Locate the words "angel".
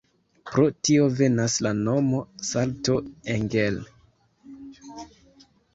3.37-3.79